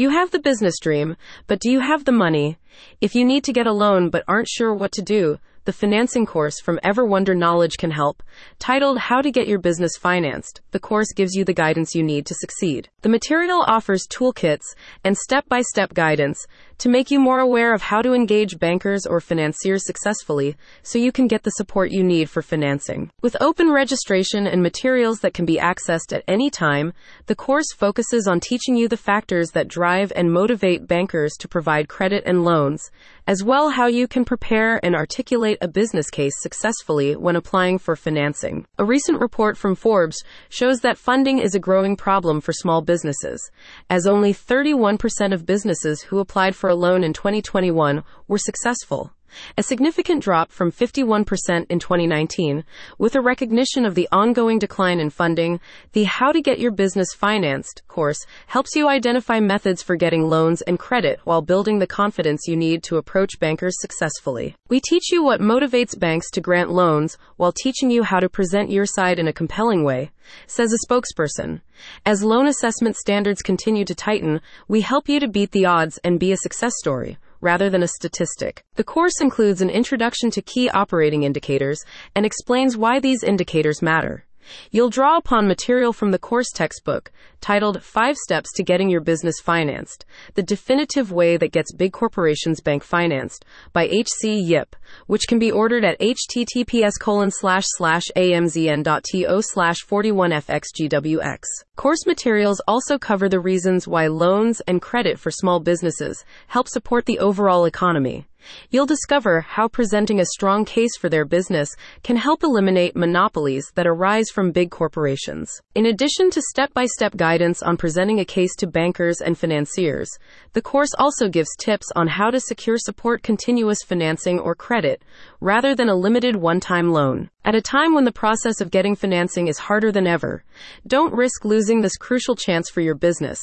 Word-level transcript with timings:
You 0.00 0.08
have 0.08 0.30
the 0.30 0.38
business 0.38 0.78
dream, 0.78 1.14
but 1.46 1.60
do 1.60 1.70
you 1.70 1.80
have 1.80 2.06
the 2.06 2.10
money? 2.10 2.56
If 3.02 3.14
you 3.14 3.22
need 3.22 3.44
to 3.44 3.52
get 3.52 3.66
a 3.66 3.72
loan 3.72 4.08
but 4.08 4.24
aren't 4.26 4.48
sure 4.48 4.72
what 4.72 4.92
to 4.92 5.02
do, 5.02 5.38
the 5.70 5.74
financing 5.74 6.26
course 6.26 6.58
from 6.58 6.80
Ever 6.82 7.04
Wonder 7.04 7.32
Knowledge 7.32 7.76
can 7.78 7.92
help. 7.92 8.24
Titled 8.58 8.98
How 8.98 9.22
to 9.22 9.30
Get 9.30 9.46
Your 9.46 9.60
Business 9.60 9.92
Financed, 9.96 10.60
the 10.72 10.80
course 10.80 11.12
gives 11.14 11.36
you 11.36 11.44
the 11.44 11.52
guidance 11.52 11.94
you 11.94 12.02
need 12.02 12.26
to 12.26 12.34
succeed. 12.34 12.88
The 13.02 13.08
material 13.08 13.62
offers 13.68 14.04
toolkits 14.08 14.74
and 15.04 15.16
step 15.16 15.48
by 15.48 15.62
step 15.62 15.94
guidance 15.94 16.44
to 16.78 16.88
make 16.88 17.10
you 17.10 17.20
more 17.20 17.40
aware 17.40 17.74
of 17.74 17.82
how 17.82 18.00
to 18.00 18.14
engage 18.14 18.58
bankers 18.58 19.04
or 19.06 19.20
financiers 19.20 19.84
successfully 19.86 20.56
so 20.82 20.98
you 20.98 21.12
can 21.12 21.28
get 21.28 21.42
the 21.42 21.50
support 21.50 21.90
you 21.90 22.02
need 22.02 22.30
for 22.30 22.40
financing. 22.40 23.10
With 23.20 23.36
open 23.38 23.70
registration 23.70 24.46
and 24.46 24.62
materials 24.62 25.20
that 25.20 25.34
can 25.34 25.44
be 25.44 25.58
accessed 25.58 26.12
at 26.12 26.24
any 26.26 26.48
time, 26.48 26.94
the 27.26 27.34
course 27.36 27.70
focuses 27.76 28.26
on 28.26 28.40
teaching 28.40 28.76
you 28.76 28.88
the 28.88 28.96
factors 28.96 29.50
that 29.50 29.68
drive 29.68 30.10
and 30.16 30.32
motivate 30.32 30.88
bankers 30.88 31.34
to 31.40 31.48
provide 31.48 31.88
credit 31.88 32.22
and 32.24 32.44
loans, 32.44 32.90
as 33.26 33.44
well 33.44 33.68
how 33.68 33.86
you 33.86 34.08
can 34.08 34.24
prepare 34.24 34.80
and 34.82 34.94
articulate 34.94 35.58
a 35.60 35.68
business 35.68 36.10
case 36.10 36.34
successfully 36.40 37.16
when 37.16 37.36
applying 37.36 37.78
for 37.78 37.96
financing. 37.96 38.66
A 38.78 38.84
recent 38.84 39.20
report 39.20 39.56
from 39.56 39.74
Forbes 39.74 40.24
shows 40.48 40.80
that 40.80 40.98
funding 40.98 41.38
is 41.38 41.54
a 41.54 41.60
growing 41.60 41.96
problem 41.96 42.40
for 42.40 42.52
small 42.52 42.82
businesses, 42.82 43.50
as 43.88 44.06
only 44.06 44.32
31% 44.32 45.32
of 45.32 45.46
businesses 45.46 46.02
who 46.02 46.18
applied 46.18 46.56
for 46.56 46.70
a 46.70 46.74
loan 46.74 47.04
in 47.04 47.12
2021 47.12 48.02
were 48.28 48.38
successful 48.38 49.12
a 49.56 49.62
significant 49.62 50.22
drop 50.22 50.50
from 50.50 50.72
51% 50.72 51.66
in 51.68 51.78
2019. 51.78 52.64
With 52.98 53.14
a 53.14 53.20
recognition 53.20 53.84
of 53.84 53.94
the 53.94 54.08
ongoing 54.12 54.58
decline 54.58 55.00
in 55.00 55.10
funding, 55.10 55.60
the 55.92 56.04
How 56.04 56.32
to 56.32 56.40
Get 56.40 56.58
Your 56.58 56.70
Business 56.70 57.12
Financed 57.14 57.82
course 57.88 58.24
helps 58.46 58.74
you 58.74 58.88
identify 58.88 59.40
methods 59.40 59.82
for 59.82 59.96
getting 59.96 60.28
loans 60.28 60.62
and 60.62 60.78
credit 60.78 61.20
while 61.24 61.42
building 61.42 61.78
the 61.78 61.86
confidence 61.86 62.46
you 62.46 62.56
need 62.56 62.82
to 62.84 62.96
approach 62.96 63.38
bankers 63.40 63.74
successfully. 63.80 64.54
We 64.68 64.80
teach 64.80 65.10
you 65.10 65.22
what 65.22 65.40
motivates 65.40 65.98
banks 65.98 66.30
to 66.32 66.40
grant 66.40 66.70
loans 66.70 67.18
while 67.36 67.52
teaching 67.52 67.90
you 67.90 68.02
how 68.02 68.20
to 68.20 68.28
present 68.28 68.70
your 68.70 68.86
side 68.86 69.18
in 69.18 69.28
a 69.28 69.32
compelling 69.32 69.84
way, 69.84 70.10
says 70.46 70.72
a 70.72 70.86
spokesperson. 70.86 71.60
As 72.04 72.22
loan 72.22 72.46
assessment 72.46 72.96
standards 72.96 73.42
continue 73.42 73.84
to 73.84 73.94
tighten, 73.94 74.40
we 74.68 74.82
help 74.82 75.08
you 75.08 75.20
to 75.20 75.28
beat 75.28 75.52
the 75.52 75.66
odds 75.66 75.98
and 76.04 76.20
be 76.20 76.32
a 76.32 76.36
success 76.36 76.72
story 76.78 77.18
rather 77.40 77.70
than 77.70 77.82
a 77.82 77.88
statistic. 77.88 78.64
The 78.76 78.84
course 78.84 79.20
includes 79.20 79.60
an 79.60 79.70
introduction 79.70 80.30
to 80.32 80.42
key 80.42 80.68
operating 80.70 81.22
indicators 81.22 81.84
and 82.14 82.26
explains 82.26 82.76
why 82.76 83.00
these 83.00 83.22
indicators 83.22 83.82
matter. 83.82 84.26
You'll 84.70 84.90
draw 84.90 85.16
upon 85.16 85.46
material 85.46 85.92
from 85.92 86.10
the 86.10 86.18
course 86.18 86.50
textbook 86.52 87.10
titled 87.40 87.82
Five 87.82 88.16
Steps 88.16 88.52
to 88.54 88.62
Getting 88.62 88.88
Your 88.90 89.00
Business 89.00 89.40
Financed 89.40 90.04
The 90.34 90.42
Definitive 90.42 91.12
Way 91.12 91.36
That 91.36 91.52
Gets 91.52 91.72
Big 91.72 91.92
Corporations 91.92 92.60
Bank 92.60 92.82
Financed 92.82 93.44
by 93.72 93.84
H.C. 93.84 94.40
Yip, 94.40 94.76
which 95.06 95.26
can 95.28 95.38
be 95.38 95.50
ordered 95.50 95.84
at 95.84 95.98
https 96.00 96.92
colon 97.00 97.30
slash 97.30 97.64
slash 97.66 98.04
amzn.to 98.16 99.42
slash 99.42 99.76
41fxgwx. 99.86 101.42
Course 101.76 102.06
materials 102.06 102.60
also 102.68 102.98
cover 102.98 103.28
the 103.28 103.40
reasons 103.40 103.88
why 103.88 104.06
loans 104.06 104.60
and 104.66 104.82
credit 104.82 105.18
for 105.18 105.30
small 105.30 105.60
businesses 105.60 106.24
help 106.48 106.68
support 106.68 107.06
the 107.06 107.18
overall 107.18 107.64
economy. 107.64 108.26
You'll 108.70 108.86
discover 108.86 109.40
how 109.40 109.68
presenting 109.68 110.20
a 110.20 110.24
strong 110.24 110.64
case 110.64 110.96
for 110.96 111.08
their 111.08 111.24
business 111.24 111.74
can 112.02 112.16
help 112.16 112.42
eliminate 112.42 112.96
monopolies 112.96 113.70
that 113.74 113.86
arise 113.86 114.30
from 114.30 114.52
big 114.52 114.70
corporations. 114.70 115.50
In 115.74 115.86
addition 115.86 116.30
to 116.30 116.42
step 116.42 116.72
by 116.74 116.86
step 116.86 117.16
guidance 117.16 117.62
on 117.62 117.76
presenting 117.76 118.20
a 118.20 118.24
case 118.24 118.54
to 118.56 118.66
bankers 118.66 119.20
and 119.20 119.36
financiers, 119.36 120.10
the 120.52 120.62
course 120.62 120.90
also 120.98 121.28
gives 121.28 121.54
tips 121.58 121.86
on 121.96 122.08
how 122.08 122.30
to 122.30 122.40
secure 122.40 122.78
support 122.78 123.22
continuous 123.22 123.82
financing 123.82 124.38
or 124.38 124.54
credit 124.54 125.02
rather 125.40 125.74
than 125.74 125.88
a 125.88 125.94
limited 125.94 126.36
one 126.36 126.60
time 126.60 126.92
loan. 126.92 127.30
At 127.44 127.54
a 127.54 127.62
time 127.62 127.94
when 127.94 128.04
the 128.04 128.12
process 128.12 128.60
of 128.60 128.70
getting 128.70 128.94
financing 128.94 129.48
is 129.48 129.58
harder 129.58 129.90
than 129.90 130.06
ever, 130.06 130.44
don't 130.86 131.14
risk 131.14 131.44
losing 131.44 131.80
this 131.80 131.96
crucial 131.96 132.36
chance 132.36 132.68
for 132.68 132.82
your 132.82 132.94
business. 132.94 133.40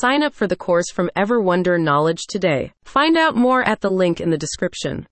Sign 0.00 0.22
up 0.22 0.32
for 0.32 0.46
the 0.46 0.56
course 0.56 0.90
from 0.90 1.10
Ever 1.14 1.38
Wonder 1.38 1.76
Knowledge 1.76 2.22
today. 2.26 2.72
Find 2.82 3.14
out 3.14 3.36
more 3.36 3.62
at 3.62 3.82
the 3.82 3.90
link 3.90 4.22
in 4.22 4.30
the 4.30 4.38
description. 4.38 5.00